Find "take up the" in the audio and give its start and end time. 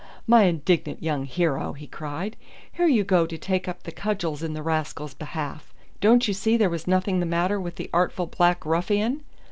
3.37-3.91